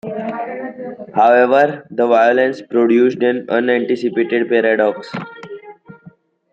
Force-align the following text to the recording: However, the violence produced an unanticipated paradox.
However, 1.13 1.85
the 1.91 2.07
violence 2.07 2.59
produced 2.59 3.21
an 3.21 3.45
unanticipated 3.51 4.49
paradox. 4.49 5.13